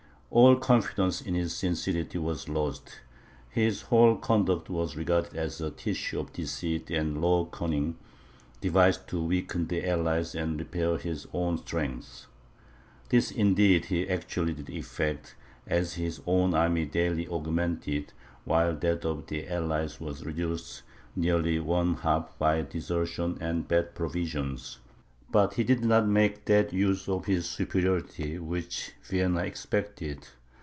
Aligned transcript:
All 0.33 0.55
confidence 0.55 1.19
in 1.19 1.33
his 1.35 1.53
sincerity 1.53 2.17
was 2.17 2.47
lost; 2.47 3.01
his 3.49 3.81
whole 3.81 4.15
conduct 4.15 4.69
was 4.69 4.95
regarded 4.95 5.33
as 5.35 5.59
a 5.59 5.71
tissue 5.71 6.21
of 6.21 6.31
deceit 6.31 6.89
and 6.89 7.19
low 7.21 7.43
cunning, 7.47 7.97
devised 8.61 9.09
to 9.09 9.21
weaken 9.21 9.67
the 9.67 9.85
allies 9.85 10.33
and 10.33 10.57
repair 10.57 10.97
his 10.97 11.27
own 11.33 11.57
strength. 11.57 12.27
This 13.09 13.29
indeed 13.29 13.87
he 13.87 14.07
actually 14.07 14.53
did 14.53 14.69
effect, 14.69 15.35
as 15.67 15.95
his 15.95 16.21
own 16.25 16.53
army 16.53 16.85
daily 16.85 17.27
augmented, 17.27 18.13
while 18.45 18.73
that 18.77 19.03
of 19.03 19.27
the 19.27 19.49
allies 19.49 19.99
was 19.99 20.23
reduced 20.25 20.83
nearly 21.13 21.59
one 21.59 21.95
half 21.95 22.39
by 22.39 22.61
desertion 22.61 23.37
and 23.41 23.67
bad 23.67 23.95
provisions. 23.95 24.77
But 25.33 25.53
he 25.53 25.63
did 25.63 25.85
not 25.85 26.05
make 26.09 26.43
that 26.47 26.73
use 26.73 27.07
of 27.07 27.23
his 27.23 27.45
superiority 27.49 28.37
which 28.37 28.91
Vienna 29.05 29.43
expected. 29.43 30.27